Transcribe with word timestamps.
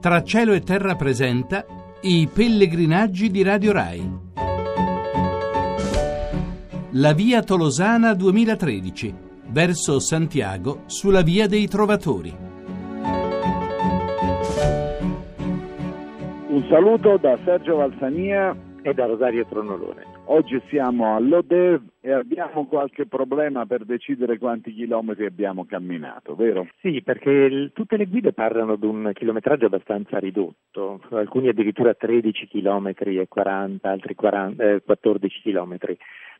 Tra 0.00 0.22
cielo 0.22 0.52
e 0.52 0.60
terra 0.60 0.94
presenta 0.94 1.66
i 2.02 2.28
pellegrinaggi 2.32 3.32
di 3.32 3.42
Radio 3.42 3.72
Rai. 3.72 4.08
La 6.92 7.12
via 7.12 7.42
Tolosana 7.42 8.14
2013, 8.14 9.12
verso 9.48 9.98
Santiago 9.98 10.82
sulla 10.86 11.22
via 11.22 11.48
dei 11.48 11.66
Trovatori. 11.66 12.32
Un 16.46 16.66
saluto 16.68 17.16
da 17.16 17.36
Sergio 17.44 17.74
Valsania 17.78 18.56
e 18.82 18.94
da 18.94 19.04
Rosario 19.04 19.46
Tronolone. 19.46 20.06
Oggi 20.26 20.62
siamo 20.68 21.16
all'Odev 21.16 21.82
e 22.08 22.12
abbiamo 22.12 22.64
qualche 22.64 23.04
problema 23.04 23.66
per 23.66 23.84
decidere 23.84 24.38
quanti 24.38 24.72
chilometri 24.72 25.26
abbiamo 25.26 25.66
camminato, 25.66 26.34
vero? 26.34 26.66
Sì, 26.80 27.02
perché 27.02 27.28
il, 27.28 27.72
tutte 27.74 27.98
le 27.98 28.06
guide 28.06 28.32
parlano 28.32 28.76
di 28.76 28.86
un 28.86 29.10
chilometraggio 29.12 29.66
abbastanza 29.66 30.16
ridotto, 30.16 31.02
alcuni 31.10 31.48
addirittura 31.48 31.92
13 31.92 32.48
km 32.48 32.92
e 32.96 33.26
40, 33.28 33.90
altri 33.90 34.14
40, 34.14 34.64
eh, 34.64 34.82
14 34.82 35.42
km. 35.42 35.76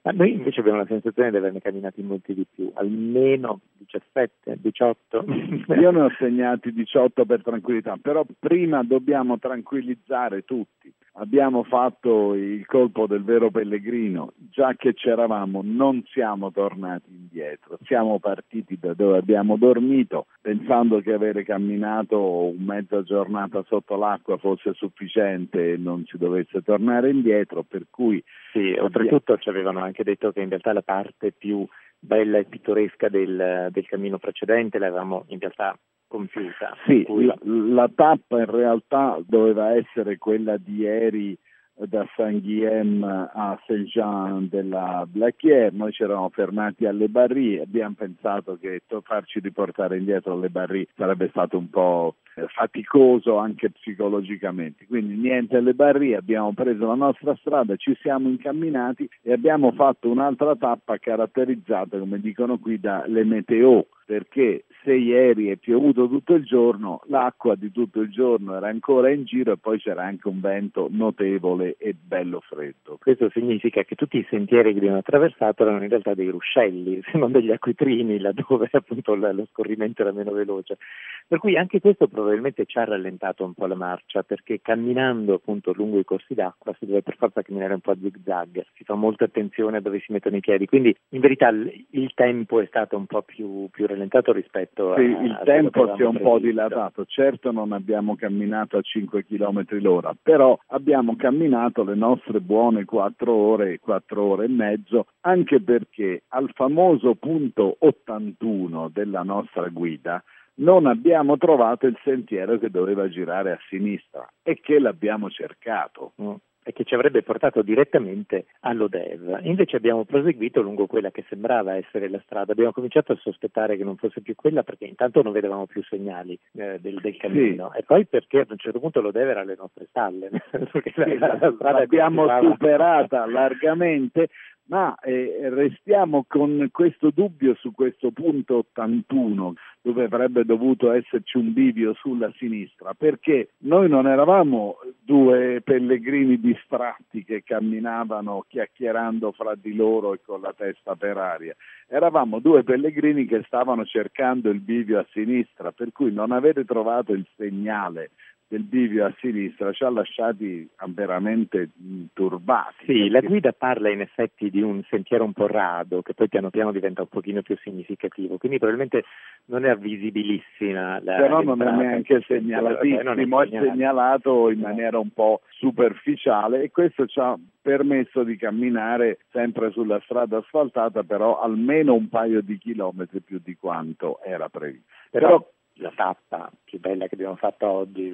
Ma 0.04 0.12
noi 0.12 0.32
invece 0.32 0.60
abbiamo 0.60 0.78
la 0.78 0.86
sensazione 0.86 1.30
di 1.30 1.36
averne 1.36 1.60
camminati 1.60 2.02
molti 2.02 2.32
di 2.32 2.46
più, 2.50 2.70
almeno 2.72 3.60
17, 3.76 4.56
18. 4.62 5.24
Io 5.78 5.90
ne 5.90 6.00
ho 6.00 6.10
segnati 6.18 6.72
18 6.72 7.26
per 7.26 7.42
tranquillità, 7.42 7.98
però 8.00 8.24
prima 8.38 8.82
dobbiamo 8.84 9.38
tranquillizzare 9.38 10.46
tutti 10.46 10.90
abbiamo 11.18 11.64
fatto 11.64 12.34
il 12.34 12.64
colpo 12.66 13.06
del 13.06 13.22
vero 13.22 13.50
pellegrino, 13.50 14.32
già 14.50 14.74
che 14.74 14.94
c'eravamo 14.94 15.57
non 15.62 16.02
siamo 16.06 16.50
tornati 16.50 17.10
indietro, 17.10 17.78
siamo 17.84 18.18
partiti 18.18 18.78
da 18.78 18.94
dove 18.94 19.18
abbiamo 19.18 19.56
dormito 19.56 20.26
pensando 20.40 21.00
che 21.00 21.12
avere 21.12 21.44
camminato 21.44 22.52
mezza 22.56 23.02
giornata 23.02 23.62
sotto 23.66 23.96
l'acqua 23.96 24.38
fosse 24.38 24.72
sufficiente 24.74 25.72
e 25.72 25.76
non 25.76 26.04
si 26.06 26.16
dovesse 26.16 26.62
tornare 26.62 27.10
indietro, 27.10 27.62
per 27.62 27.86
cui... 27.90 28.22
Sì, 28.52 28.72
oltretutto 28.78 29.36
ci 29.38 29.48
avevano 29.48 29.80
anche 29.80 30.02
detto 30.04 30.32
che 30.32 30.40
in 30.40 30.48
realtà 30.48 30.72
la 30.72 30.82
parte 30.82 31.32
più 31.32 31.66
bella 31.98 32.38
e 32.38 32.44
pittoresca 32.44 33.08
del, 33.08 33.68
del 33.70 33.86
cammino 33.86 34.18
precedente 34.18 34.78
l'avevamo 34.78 35.24
in 35.28 35.38
realtà 35.38 35.76
compiuta. 36.06 36.76
Sì, 36.86 37.04
la, 37.24 37.36
la 37.42 37.90
tappa 37.94 38.38
in 38.38 38.50
realtà 38.50 39.18
doveva 39.26 39.74
essere 39.74 40.16
quella 40.16 40.56
di 40.56 40.78
ieri 40.78 41.38
da 41.86 42.06
Saint-Guillem 42.16 43.02
a 43.04 43.60
Saint-Jean 43.66 44.48
della 44.48 45.06
Blacquier, 45.08 45.72
noi 45.72 45.92
ci 45.92 46.02
eravamo 46.02 46.30
fermati 46.30 46.86
alle 46.86 47.08
Barrie, 47.08 47.62
abbiamo 47.62 47.94
pensato 47.96 48.56
che 48.60 48.82
farci 49.02 49.40
riportare 49.40 49.98
indietro 49.98 50.32
alle 50.32 50.48
Barrie 50.50 50.88
sarebbe 50.96 51.28
stato 51.28 51.56
un 51.58 51.70
po' 51.70 52.14
faticoso 52.46 53.36
anche 53.36 53.70
psicologicamente. 53.70 54.86
Quindi 54.86 55.16
niente 55.16 55.56
alle 55.56 55.74
barrie, 55.74 56.16
abbiamo 56.16 56.52
preso 56.52 56.86
la 56.86 56.94
nostra 56.94 57.34
strada, 57.36 57.76
ci 57.76 57.96
siamo 58.00 58.28
incamminati 58.28 59.08
e 59.22 59.32
abbiamo 59.32 59.72
fatto 59.72 60.08
un'altra 60.08 60.54
tappa 60.56 60.98
caratterizzata, 60.98 61.98
come 61.98 62.20
dicono 62.20 62.58
qui, 62.58 62.78
dalle 62.78 63.24
meteo, 63.24 63.86
perché 64.08 64.64
se 64.82 64.94
ieri 64.94 65.50
è 65.50 65.56
piovuto 65.56 66.08
tutto 66.08 66.32
il 66.32 66.42
giorno, 66.42 67.02
l'acqua 67.08 67.54
di 67.56 67.70
tutto 67.70 68.00
il 68.00 68.10
giorno 68.10 68.56
era 68.56 68.68
ancora 68.68 69.10
in 69.10 69.24
giro 69.24 69.52
e 69.52 69.58
poi 69.58 69.78
c'era 69.78 70.02
anche 70.02 70.28
un 70.28 70.40
vento 70.40 70.88
notevole 70.90 71.76
e 71.76 71.94
bello 71.94 72.40
freddo. 72.40 72.96
Questo 72.98 73.28
significa 73.28 73.82
che 73.82 73.96
tutti 73.96 74.16
i 74.16 74.26
sentieri 74.30 74.72
che 74.72 74.78
abbiamo 74.78 74.96
attraversato 74.96 75.62
erano 75.62 75.82
in 75.82 75.90
realtà 75.90 76.14
dei 76.14 76.30
ruscelli, 76.30 77.02
se 77.04 77.18
non 77.18 77.32
degli 77.32 77.50
acquitrini, 77.50 78.18
laddove 78.18 78.70
appunto 78.72 79.14
lo 79.14 79.46
scorrimento 79.52 80.00
era 80.00 80.12
meno 80.12 80.32
veloce. 80.32 80.78
Per 81.28 81.40
cui 81.40 81.58
anche 81.58 81.78
questo 81.78 82.08
probabilmente 82.08 82.64
ci 82.64 82.78
ha 82.78 82.84
rallentato 82.84 83.44
un 83.44 83.52
po' 83.52 83.66
la 83.66 83.74
marcia, 83.74 84.22
perché 84.22 84.62
camminando 84.62 85.34
appunto 85.34 85.74
lungo 85.74 85.98
i 85.98 86.04
corsi 86.04 86.32
d'acqua 86.32 86.74
si 86.78 86.86
deve 86.86 87.02
per 87.02 87.16
forza 87.18 87.42
camminare 87.42 87.74
un 87.74 87.80
po' 87.80 87.90
a 87.90 87.98
zig 88.00 88.18
zag, 88.24 88.64
si 88.72 88.82
fa 88.82 88.94
molta 88.94 89.24
attenzione 89.24 89.76
a 89.76 89.80
dove 89.82 90.00
si 90.00 90.10
mettono 90.10 90.36
i 90.36 90.40
piedi, 90.40 90.64
quindi 90.64 90.96
in 91.10 91.20
verità 91.20 91.50
il 91.50 92.12
tempo 92.14 92.60
è 92.60 92.66
stato 92.66 92.96
un 92.96 93.04
po' 93.04 93.20
più, 93.20 93.68
più 93.70 93.86
rallentato 93.86 94.32
rispetto 94.32 94.94
sì, 94.96 95.02
a... 95.02 95.22
il 95.22 95.40
tempo 95.44 95.94
si 95.96 96.00
è 96.00 96.06
un 96.06 96.12
previsto. 96.12 96.22
po' 96.22 96.38
dilatato, 96.38 97.04
certo 97.04 97.52
non 97.52 97.72
abbiamo 97.72 98.16
camminato 98.16 98.78
a 98.78 98.80
5 98.80 99.26
km 99.26 99.66
l'ora, 99.82 100.16
però 100.20 100.58
abbiamo 100.68 101.14
camminato 101.14 101.84
le 101.84 101.94
nostre 101.94 102.40
buone 102.40 102.86
4 102.86 103.30
ore, 103.30 103.78
4 103.80 104.22
ore 104.22 104.46
e 104.46 104.48
mezzo, 104.48 105.08
anche 105.20 105.60
perché 105.60 106.22
al 106.28 106.50
famoso 106.54 107.16
punto 107.16 107.76
81 107.80 108.88
della 108.88 109.22
nostra 109.22 109.68
guida 109.68 110.24
non 110.58 110.86
abbiamo 110.86 111.36
trovato 111.36 111.86
il 111.86 111.98
sentiero 112.02 112.58
che 112.58 112.70
doveva 112.70 113.08
girare 113.08 113.52
a 113.52 113.58
sinistra 113.68 114.28
e 114.42 114.60
che 114.60 114.78
l'abbiamo 114.78 115.30
cercato. 115.30 116.12
Mm 116.20 116.34
e 116.68 116.72
che 116.74 116.84
ci 116.84 116.92
avrebbe 116.92 117.22
portato 117.22 117.62
direttamente 117.62 118.44
all'Odev. 118.60 119.40
Invece 119.44 119.76
abbiamo 119.76 120.04
proseguito 120.04 120.60
lungo 120.60 120.86
quella 120.86 121.10
che 121.10 121.24
sembrava 121.26 121.76
essere 121.76 122.10
la 122.10 122.20
strada. 122.22 122.52
Abbiamo 122.52 122.72
cominciato 122.72 123.12
a 123.12 123.16
sospettare 123.16 123.78
che 123.78 123.84
non 123.84 123.96
fosse 123.96 124.20
più 124.20 124.34
quella 124.34 124.62
perché 124.62 124.84
intanto 124.84 125.22
non 125.22 125.32
vedevamo 125.32 125.64
più 125.64 125.82
segnali 125.84 126.38
eh, 126.52 126.78
del, 126.78 127.00
del, 127.00 127.16
cammino 127.16 127.70
sì. 127.72 127.78
e 127.78 127.84
poi 127.84 128.04
perché 128.04 128.40
ad 128.40 128.50
un 128.50 128.58
certo 128.58 128.80
punto 128.80 129.00
l'Odev 129.00 129.30
era 129.30 129.40
alle 129.40 129.56
nostre 129.56 129.86
spalle. 129.86 130.28
Sì, 130.98 131.18
la, 131.18 131.38
la 131.38 131.70
l'abbiamo 131.70 132.26
superata 132.42 133.24
largamente 133.26 134.28
ma 134.68 134.94
eh, 135.00 135.48
restiamo 135.50 136.24
con 136.26 136.68
questo 136.72 137.10
dubbio 137.10 137.54
su 137.54 137.72
questo 137.72 138.10
punto 138.10 138.58
81 138.72 139.54
dove 139.80 140.04
avrebbe 140.04 140.44
dovuto 140.44 140.92
esserci 140.92 141.38
un 141.38 141.52
bivio 141.52 141.94
sulla 141.94 142.30
sinistra 142.36 142.92
perché 142.94 143.50
noi 143.58 143.88
non 143.88 144.06
eravamo 144.06 144.78
due 145.02 145.62
pellegrini 145.62 146.38
distratti 146.38 147.24
che 147.24 147.42
camminavano 147.44 148.44
chiacchierando 148.46 149.32
fra 149.32 149.54
di 149.54 149.74
loro 149.74 150.14
e 150.14 150.20
con 150.24 150.40
la 150.40 150.52
testa 150.54 150.96
per 150.96 151.16
aria. 151.16 151.54
Eravamo 151.86 152.40
due 152.40 152.62
pellegrini 152.62 153.24
che 153.24 153.42
stavano 153.46 153.86
cercando 153.86 154.50
il 154.50 154.60
bivio 154.60 154.98
a 154.98 155.06
sinistra 155.12 155.72
per 155.72 155.92
cui 155.92 156.12
non 156.12 156.32
avete 156.32 156.64
trovato 156.64 157.12
il 157.12 157.26
segnale 157.36 158.10
del 158.48 158.62
bivio 158.62 159.04
a 159.04 159.14
sinistra 159.20 159.72
ci 159.72 159.84
ha 159.84 159.90
lasciati 159.90 160.68
veramente 160.86 161.68
turbati. 162.14 162.86
Sì, 162.86 163.10
la 163.10 163.20
guida 163.20 163.52
parla 163.52 163.90
in 163.90 164.00
effetti 164.00 164.48
di 164.48 164.62
un 164.62 164.82
sentiero 164.88 165.24
un 165.24 165.34
po' 165.34 165.46
rado 165.46 166.00
che 166.00 166.14
poi 166.14 166.28
piano 166.28 166.48
piano 166.48 166.72
diventa 166.72 167.02
un 167.02 167.08
pochino 167.08 167.42
più 167.42 167.56
significativo, 167.58 168.38
quindi 168.38 168.58
probabilmente 168.58 169.04
non 169.46 169.66
è 169.66 169.76
visibilissima 169.76 170.98
la 171.02 171.16
Però 171.16 171.42
non 171.42 171.60
è 171.62 171.70
neanche 171.70 172.22
segnalatissimo, 172.26 173.42
è, 173.42 173.48
è 173.48 173.60
segnalato 173.60 174.50
in 174.50 174.60
maniera 174.60 174.98
un 174.98 175.10
po' 175.10 175.42
superficiale 175.50 176.62
e 176.62 176.70
questo 176.70 177.06
ci 177.06 177.20
ha 177.20 177.38
permesso 177.60 178.22
di 178.22 178.36
camminare 178.36 179.18
sempre 179.30 179.70
sulla 179.72 180.00
strada 180.04 180.38
asfaltata 180.38 181.02
però 181.02 181.38
almeno 181.40 181.92
un 181.92 182.08
paio 182.08 182.40
di 182.40 182.56
chilometri 182.56 183.20
più 183.20 183.40
di 183.42 183.56
quanto 183.56 184.20
era 184.24 184.48
previsto. 184.48 184.86
Però, 185.10 185.28
però 185.28 185.50
la 185.78 185.92
tappa 185.94 186.50
più 186.64 186.78
bella 186.80 187.06
che 187.06 187.14
abbiamo 187.14 187.36
fatto 187.36 187.66
oggi, 187.66 188.12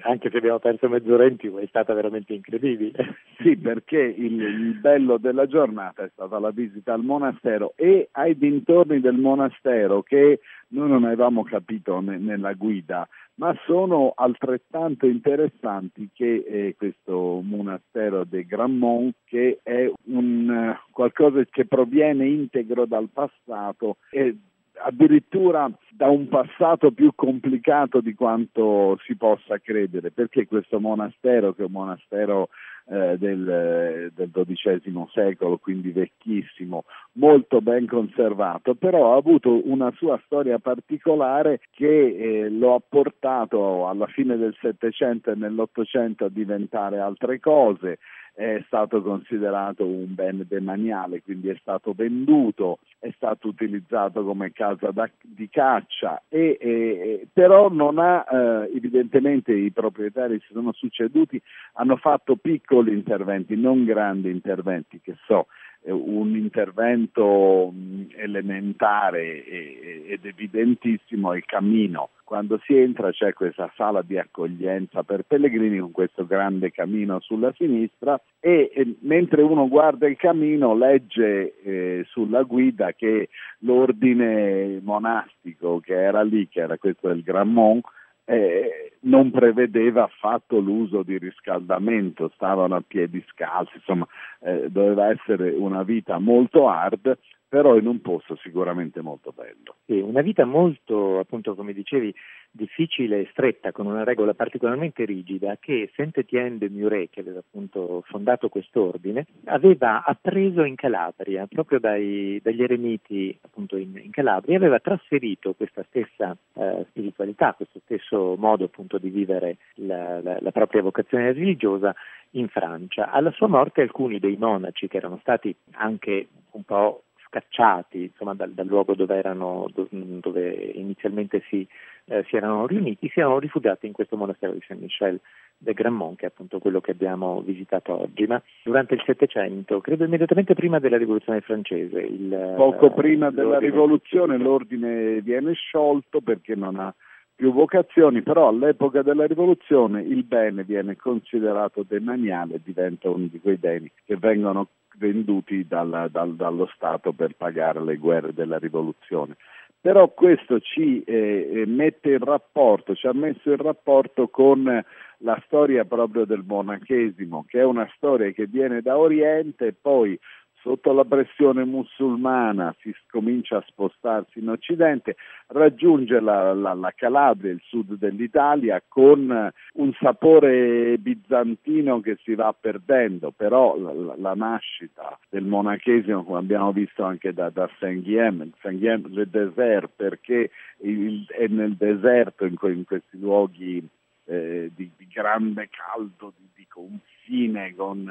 anche 0.00 0.30
se 0.30 0.36
abbiamo 0.36 0.58
perso 0.58 0.88
mezz'ora 0.88 1.26
in 1.26 1.36
più, 1.36 1.56
è 1.56 1.66
stata 1.66 1.94
veramente 1.94 2.34
incredibile. 2.34 2.92
Sì, 3.42 3.56
perché 3.56 3.98
il, 3.98 4.40
il, 4.40 4.78
bello 4.78 5.18
della 5.18 5.48
giornata 5.48 6.04
è 6.04 6.10
stata 6.12 6.38
la 6.38 6.50
visita 6.50 6.92
al 6.92 7.02
monastero 7.02 7.72
e 7.74 8.08
ai 8.12 8.38
dintorni 8.38 9.00
del 9.00 9.16
monastero 9.16 10.02
che 10.02 10.38
noi 10.68 10.88
non 10.88 11.02
avevamo 11.02 11.42
capito 11.42 11.98
ne, 11.98 12.18
nella 12.18 12.52
guida, 12.52 13.08
ma 13.34 13.52
sono 13.66 14.12
altrettanto 14.14 15.06
interessanti 15.06 16.10
che 16.12 16.44
eh, 16.46 16.74
questo 16.76 17.40
monastero 17.42 18.22
de 18.22 18.44
Grammont, 18.44 19.14
che 19.24 19.58
è 19.64 19.90
un, 20.04 20.76
qualcosa 20.92 21.42
che 21.50 21.66
proviene 21.66 22.28
integro 22.28 22.86
dal 22.86 23.08
passato 23.12 23.96
e 24.10 24.36
addirittura 24.84 25.70
da 25.90 26.08
un 26.08 26.28
passato 26.28 26.90
più 26.90 27.12
complicato 27.14 28.00
di 28.00 28.14
quanto 28.14 28.98
si 29.04 29.16
possa 29.16 29.58
credere, 29.58 30.10
perché 30.10 30.46
questo 30.46 30.80
monastero, 30.80 31.52
che 31.52 31.62
è 31.62 31.66
un 31.66 31.72
monastero 31.72 32.48
eh, 32.86 33.16
del, 33.18 34.10
del 34.14 34.30
XII 34.32 35.06
secolo, 35.12 35.58
quindi 35.58 35.90
vecchissimo, 35.90 36.84
molto 37.12 37.60
ben 37.60 37.86
conservato, 37.86 38.74
però 38.74 39.12
ha 39.12 39.16
avuto 39.16 39.60
una 39.68 39.92
sua 39.96 40.20
storia 40.24 40.58
particolare 40.58 41.60
che 41.70 42.16
eh, 42.16 42.48
lo 42.50 42.74
ha 42.74 42.82
portato 42.86 43.86
alla 43.86 44.06
fine 44.06 44.36
del 44.36 44.56
Settecento 44.60 45.30
e 45.30 45.36
nell'Ottocento 45.36 46.24
a 46.24 46.30
diventare 46.30 46.98
altre 46.98 47.38
cose 47.38 47.98
è 48.34 48.62
stato 48.66 49.02
considerato 49.02 49.86
un 49.86 50.14
bene 50.14 50.44
demaniale, 50.48 51.22
quindi 51.22 51.48
è 51.48 51.56
stato 51.60 51.92
venduto, 51.94 52.78
è 52.98 53.12
stato 53.14 53.48
utilizzato 53.48 54.24
come 54.24 54.52
casa 54.52 54.90
da, 54.90 55.08
di 55.20 55.48
caccia, 55.50 56.22
e, 56.28 56.56
e, 56.58 57.26
però 57.32 57.68
non 57.68 57.98
ha, 57.98 58.24
eh, 58.30 58.70
evidentemente 58.74 59.52
i 59.52 59.70
proprietari 59.70 60.40
si 60.40 60.52
sono 60.52 60.72
succeduti, 60.72 61.40
hanno 61.74 61.96
fatto 61.96 62.36
piccoli 62.36 62.92
interventi, 62.92 63.54
non 63.54 63.84
grandi 63.84 64.30
interventi, 64.30 65.00
che 65.00 65.16
so, 65.26 65.46
un 65.84 66.36
intervento 66.36 67.72
elementare 68.14 69.44
ed 69.44 70.24
evidentissimo 70.24 71.32
è 71.32 71.38
il 71.38 71.44
cammino. 71.44 72.10
Quando 72.32 72.58
si 72.64 72.74
entra 72.74 73.10
c'è 73.10 73.34
questa 73.34 73.70
sala 73.76 74.00
di 74.00 74.16
accoglienza 74.16 75.02
per 75.02 75.24
pellegrini 75.24 75.76
con 75.76 75.90
questo 75.90 76.24
grande 76.24 76.70
camino 76.70 77.20
sulla 77.20 77.52
sinistra 77.58 78.18
e, 78.40 78.70
e 78.74 78.96
mentre 79.00 79.42
uno 79.42 79.68
guarda 79.68 80.08
il 80.08 80.16
camino 80.16 80.74
legge 80.74 81.60
eh, 81.62 82.06
sulla 82.08 82.40
guida 82.44 82.94
che 82.94 83.28
l'ordine 83.58 84.80
monastico 84.82 85.78
che 85.80 85.92
era 85.92 86.22
lì, 86.22 86.48
che 86.48 86.60
era 86.60 86.78
questo 86.78 87.08
del 87.08 87.22
Grammont, 87.22 87.84
eh, 88.24 88.92
non 89.00 89.30
prevedeva 89.30 90.04
affatto 90.04 90.58
l'uso 90.58 91.02
di 91.02 91.18
riscaldamento, 91.18 92.30
stavano 92.34 92.76
a 92.76 92.82
piedi 92.86 93.22
scalzi, 93.28 93.76
insomma 93.76 94.06
eh, 94.40 94.70
doveva 94.70 95.10
essere 95.10 95.50
una 95.50 95.82
vita 95.82 96.18
molto 96.18 96.66
hard 96.66 97.14
però 97.52 97.76
in 97.76 97.86
un 97.86 98.00
posto 98.00 98.34
sicuramente 98.36 99.02
molto 99.02 99.30
bello. 99.30 99.76
Sì, 99.84 100.00
una 100.00 100.22
vita 100.22 100.46
molto, 100.46 101.18
appunto, 101.18 101.54
come 101.54 101.74
dicevi, 101.74 102.10
difficile 102.50 103.20
e 103.20 103.28
stretta, 103.30 103.72
con 103.72 103.84
una 103.84 104.04
regola 104.04 104.32
particolarmente 104.32 105.04
rigida 105.04 105.58
che 105.60 105.90
Saint-Étienne 105.94 106.56
de 106.56 106.70
Muret, 106.70 107.10
che 107.10 107.20
aveva 107.20 107.40
appunto 107.40 108.04
fondato 108.06 108.48
quest'ordine, 108.48 109.26
aveva 109.44 110.02
appreso 110.02 110.64
in 110.64 110.76
Calabria, 110.76 111.46
proprio 111.46 111.78
dai, 111.78 112.40
dagli 112.42 112.62
eremiti 112.62 113.38
appunto 113.42 113.76
in, 113.76 114.00
in, 114.02 114.10
Calabria, 114.12 114.56
aveva 114.56 114.78
trasferito 114.78 115.52
questa 115.52 115.84
stessa 115.88 116.34
eh, 116.54 116.86
spiritualità, 116.88 117.52
questo 117.52 117.80
stesso 117.84 118.34
modo 118.38 118.64
appunto 118.64 118.96
di 118.96 119.10
vivere 119.10 119.58
la, 119.74 120.22
la, 120.22 120.38
la 120.40 120.52
propria 120.52 120.80
vocazione 120.80 121.34
religiosa 121.34 121.94
in 122.30 122.48
Francia. 122.48 123.10
Alla 123.10 123.30
sua 123.32 123.48
morte 123.48 123.82
alcuni 123.82 124.18
dei 124.18 124.38
monaci 124.38 124.88
che 124.88 124.96
erano 124.96 125.18
stati 125.20 125.54
anche 125.72 126.28
un 126.52 126.64
po' 126.64 127.02
scacciati 127.32 128.02
insomma, 128.02 128.34
dal, 128.34 128.50
dal, 128.52 128.66
luogo 128.66 128.94
dove, 128.94 129.16
erano, 129.16 129.66
dove 129.72 130.50
inizialmente 130.74 131.42
si, 131.48 131.66
eh, 132.04 132.24
si, 132.28 132.36
erano 132.36 132.66
riuniti, 132.66 133.08
si 133.08 133.20
erano 133.20 133.38
rifugiati 133.38 133.86
in 133.86 133.92
questo 133.92 134.18
monastero 134.18 134.52
di 134.52 134.62
Saint-Michel 134.66 135.18
de 135.56 135.72
Grandmont, 135.72 136.18
che 136.18 136.26
è 136.26 136.28
appunto 136.28 136.58
quello 136.58 136.82
che 136.82 136.90
abbiamo 136.90 137.40
visitato 137.40 138.02
oggi. 138.02 138.26
Ma 138.26 138.40
durante 138.62 138.94
il 138.94 139.02
Settecento, 139.06 139.80
credo 139.80 140.04
immediatamente 140.04 140.52
prima 140.52 140.78
della 140.78 140.98
rivoluzione 140.98 141.40
francese. 141.40 142.00
Il, 142.00 142.54
Poco 142.56 142.90
prima 142.90 143.30
della 143.30 143.58
rivoluzione 143.58 144.36
l'ordine 144.36 145.22
viene 145.22 145.54
sciolto 145.54 146.20
perché 146.20 146.54
non 146.54 146.78
ha 146.78 146.94
più 147.34 147.52
vocazioni, 147.52 148.22
però 148.22 148.48
all'epoca 148.48 149.02
della 149.02 149.24
rivoluzione 149.26 150.02
il 150.02 150.22
bene 150.24 150.64
viene 150.64 150.96
considerato 150.96 151.82
demaniale 151.82 152.56
e 152.56 152.60
diventa 152.62 153.08
uno 153.08 153.26
di 153.26 153.40
quei 153.40 153.56
beni 153.56 153.90
che 154.04 154.16
vengono 154.16 154.68
venduti 154.98 155.66
dal, 155.66 156.08
dal, 156.10 156.34
dallo 156.34 156.68
Stato 156.74 157.12
per 157.12 157.34
pagare 157.36 157.82
le 157.82 157.96
guerre 157.96 158.32
della 158.32 158.58
rivoluzione. 158.58 159.36
Però 159.80 160.08
questo 160.10 160.60
ci 160.60 161.02
eh, 161.02 161.50
eh, 161.52 161.66
mette 161.66 162.12
in 162.12 162.24
rapporto, 162.24 162.94
ci 162.94 163.08
ha 163.08 163.12
messo 163.12 163.50
in 163.50 163.56
rapporto 163.56 164.28
con 164.28 164.84
la 165.18 165.42
storia 165.44 165.84
proprio 165.84 166.24
del 166.24 166.44
monachesimo, 166.46 167.44
che 167.48 167.58
è 167.58 167.64
una 167.64 167.90
storia 167.96 168.30
che 168.30 168.46
viene 168.46 168.80
da 168.80 168.96
Oriente 168.96 169.66
e 169.66 169.74
poi 169.80 170.16
sotto 170.62 170.92
la 170.92 171.04
pressione 171.04 171.64
musulmana 171.64 172.74
si 172.80 172.94
comincia 173.10 173.56
a 173.56 173.64
spostarsi 173.66 174.38
in 174.38 174.48
Occidente, 174.48 175.16
raggiunge 175.48 176.20
la, 176.20 176.54
la, 176.54 176.72
la, 176.72 176.92
Calabria, 176.94 177.50
il 177.50 177.60
sud 177.64 177.98
dell'Italia, 177.98 178.80
con 178.86 179.52
un 179.74 179.92
sapore 180.00 180.96
bizantino 180.98 182.00
che 182.00 182.16
si 182.22 182.34
va 182.34 182.54
perdendo, 182.58 183.32
però 183.32 183.76
la, 183.76 184.14
la 184.16 184.34
nascita 184.34 185.18
del 185.28 185.44
monachesimo, 185.44 186.24
come 186.24 186.38
abbiamo 186.38 186.72
visto 186.72 187.02
anche 187.02 187.32
da, 187.32 187.50
da 187.50 187.68
Saint-Guillaume, 187.78 188.50
Saint-Guillaume 188.60 189.08
le 189.08 189.28
désert, 189.28 189.90
perché 189.96 190.50
il, 190.78 191.26
è 191.28 191.46
nel 191.48 191.74
deserto, 191.74 192.44
in, 192.44 192.56
in 192.62 192.84
questi 192.84 193.18
luoghi 193.18 193.84
eh, 194.26 194.70
di, 194.74 194.88
di, 194.96 195.08
grande 195.12 195.68
caldo, 195.70 196.32
di, 196.36 196.48
di 196.54 196.66
confine 196.68 197.74
con 197.74 198.08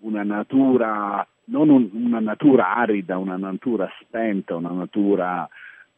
una 0.00 0.22
natura, 0.22 1.26
non 1.44 1.68
un, 1.68 1.90
una 1.92 2.20
natura 2.20 2.74
arida, 2.74 3.18
una 3.18 3.36
natura 3.36 3.88
spenta, 4.00 4.56
una 4.56 4.70
natura 4.70 5.48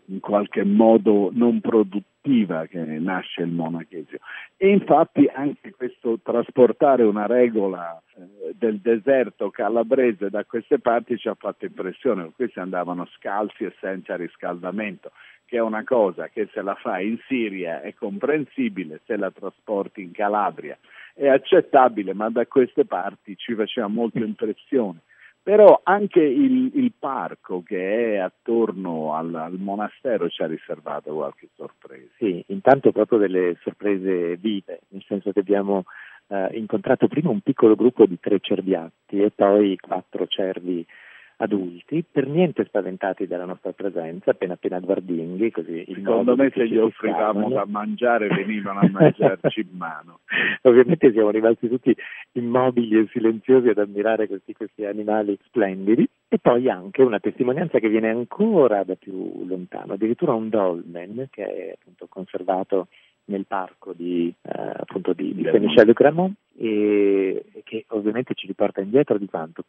in 0.09 0.21
qualche 0.21 0.65
modo 0.65 1.31
non 1.33 1.61
produttiva 1.61 2.67
che 2.67 2.79
nasce 2.79 3.43
il 3.43 3.50
monachesimo. 3.50 4.19
E 4.56 4.69
infatti 4.71 5.31
anche 5.33 5.73
questo 5.73 6.19
trasportare 6.23 7.03
una 7.03 7.27
regola 7.27 8.00
eh, 8.17 8.55
del 8.55 8.79
deserto 8.79 9.50
calabrese 9.50 10.31
da 10.31 10.45
queste 10.45 10.79
parti 10.79 11.19
ci 11.19 11.29
ha 11.29 11.35
fatto 11.35 11.67
impressione, 11.67 12.33
questi 12.35 12.59
andavano 12.59 13.06
scalzi 13.17 13.65
e 13.65 13.75
senza 13.81 14.17
riscaldamento, 14.17 15.12
che 15.45 15.56
è 15.56 15.61
una 15.61 15.85
cosa 15.85 16.29
che 16.29 16.49
se 16.53 16.62
la 16.62 16.75
fai 16.75 17.09
in 17.09 17.19
Siria 17.27 17.83
è 17.83 17.95
comprensibile, 17.95 19.00
se 19.05 19.17
la 19.17 19.31
trasporti 19.31 20.03
in 20.03 20.12
Calabria 20.12 20.79
è 21.19 21.29
accettabile, 21.29 22.15
ma 22.15 22.31
da 22.31 22.47
queste 22.47 22.85
parti 22.85 23.37
ci 23.37 23.55
faceva 23.55 23.88
molto 23.88 24.19
impressione. 24.19 25.00
Però 25.43 25.81
anche 25.82 26.20
il, 26.20 26.70
il 26.75 26.93
parco 26.97 27.62
che 27.62 28.15
è 28.15 28.17
attorno 28.19 29.15
al, 29.15 29.35
al, 29.35 29.59
monastero 29.59 30.29
ci 30.29 30.43
ha 30.43 30.47
riservato 30.47 31.12
qualche 31.15 31.49
sorpresa. 31.56 32.06
Sì, 32.19 32.44
intanto 32.49 32.93
proprio 32.93 33.19
delle 33.19 33.56
sorprese 33.62 34.37
vive, 34.37 34.81
nel 34.88 35.03
senso 35.06 35.32
che 35.32 35.41
abbiamo 35.41 35.85
eh, 36.29 36.50
incontrato 36.53 37.09
prima 37.09 37.31
un 37.31 37.41
piccolo 37.41 37.75
gruppo 37.75 38.05
di 38.05 38.19
tre 38.21 38.38
cerbiatti 38.41 39.23
e 39.23 39.31
poi 39.35 39.76
quattro 39.79 40.26
cervi 40.26 40.87
adulti, 41.40 42.05
per 42.11 42.26
niente 42.26 42.64
spaventati 42.64 43.26
dalla 43.26 43.44
nostra 43.44 43.73
presenza, 43.73 44.31
appena 44.31 44.55
appena 44.55 44.81
guardinghi, 44.81 45.50
così 45.50 45.85
Secondo 45.87 46.35
me 46.37 46.50
se 46.52 46.67
gli 46.67 46.76
offrivamo 46.76 47.49
da 47.49 47.64
mangiare 47.67 48.29
venivano 48.29 48.81
a 48.81 48.88
mangiarci 48.90 49.61
in 49.61 49.76
mano. 49.76 50.20
Ovviamente 50.62 51.12
siamo 51.12 51.31
rimasti 51.31 51.69
tutti 51.69 51.94
immobili 52.32 52.99
e 52.99 53.08
silenziosi 53.11 53.69
ad 53.69 53.79
ammirare 53.79 54.26
questi, 54.26 54.52
questi 54.52 54.85
animali 54.85 55.38
splendidi. 55.44 56.08
E 56.29 56.38
poi 56.38 56.69
anche 56.69 57.02
una 57.02 57.20
testimonianza 57.20 57.79
che 57.79 57.88
viene 57.88 58.11
ancora 58.11 58.82
da 58.85 58.96
più 58.96 59.46
lontano, 59.46 59.94
addirittura 59.94 60.35
un 60.35 60.49
dolmen 60.49 61.29
che 61.31 61.44
è 61.44 61.75
appunto 61.79 62.06
conservato 62.08 62.88
nel 63.26 63.46
parco 63.46 63.93
di, 63.94 64.32
eh, 64.43 64.73
appunto 64.76 65.12
di, 65.12 65.35
di 65.35 65.44
Cramont 65.93 66.35
e 66.60 67.44
che 67.62 67.84
ovviamente 67.90 68.34
ci 68.34 68.49
riporta 68.49 68.81
indietro 68.81 69.16
di 69.16 69.26
quanto? 69.26 69.62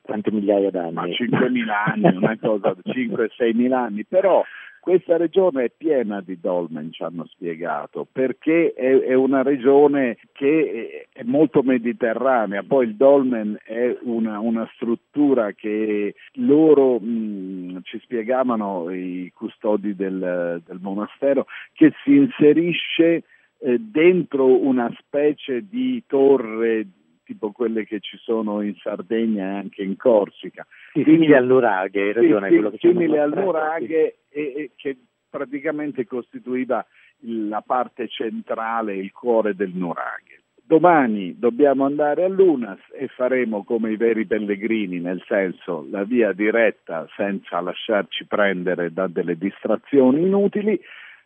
Quante 0.00 0.32
migliaia 0.32 0.70
d'anni? 0.70 0.92
Ma 0.92 1.04
5.000 1.04 1.68
anni, 1.68 2.16
una 2.16 2.36
cosa, 2.38 2.74
5-6.000 2.84 3.72
anni, 3.72 4.04
però 4.04 4.42
questa 4.80 5.16
regione 5.16 5.64
è 5.64 5.72
piena 5.76 6.20
di 6.20 6.40
dolmen, 6.40 6.92
ci 6.92 7.02
hanno 7.02 7.26
spiegato, 7.26 8.06
perché 8.10 8.72
è, 8.72 8.98
è, 9.00 9.14
una 9.14 9.42
regione 9.42 10.16
che 10.32 11.08
è 11.12 11.22
molto 11.24 11.62
mediterranea, 11.62 12.62
poi 12.62 12.86
il 12.86 12.96
dolmen 12.96 13.58
è 13.64 13.96
una, 14.02 14.40
una 14.40 14.68
struttura 14.74 15.52
che 15.52 16.14
loro 16.34 16.98
mh, 16.98 17.82
ci 17.82 17.98
spiegavano 18.00 18.90
i 18.90 19.30
custodi 19.34 19.94
del, 19.94 20.62
del 20.64 20.78
monastero, 20.80 21.46
che 21.74 21.92
si 22.02 22.16
inserisce 22.16 23.24
eh, 23.60 23.78
dentro 23.78 24.46
una 24.60 24.92
specie 24.98 25.66
di 25.68 26.02
torre 26.06 26.86
tipo 27.24 27.50
quelle 27.52 27.84
che 27.84 28.00
ci 28.00 28.16
sono 28.16 28.62
in 28.62 28.74
Sardegna 28.76 29.44
e 29.44 29.56
anche 29.58 29.82
in 29.82 29.96
Corsica. 29.96 30.66
Sì, 30.94 31.02
simili 31.04 31.34
al 31.34 31.44
nuraghe, 31.44 32.00
hai 32.00 32.12
ragione. 32.14 32.48
Sì, 32.48 32.78
sì, 32.78 32.88
simili 32.88 33.18
al 33.18 33.34
nuraghe 33.34 34.20
sì. 34.30 34.38
e, 34.38 34.42
e 34.56 34.70
che 34.74 34.96
praticamente 35.28 36.06
costituiva 36.06 36.84
la 37.20 37.60
parte 37.60 38.08
centrale, 38.08 38.96
il 38.96 39.12
cuore 39.12 39.54
del 39.54 39.72
nuraghe. 39.74 40.42
Domani 40.68 41.38
dobbiamo 41.38 41.86
andare 41.86 42.24
all'UNAS 42.24 42.80
e 42.92 43.08
faremo 43.08 43.64
come 43.64 43.90
i 43.92 43.96
veri 43.96 44.26
pellegrini, 44.26 45.00
nel 45.00 45.22
senso 45.26 45.86
la 45.90 46.04
via 46.04 46.32
diretta 46.32 47.06
senza 47.16 47.60
lasciarci 47.60 48.26
prendere 48.26 48.92
da 48.92 49.06
delle 49.06 49.36
distrazioni 49.36 50.22
inutili 50.22 50.78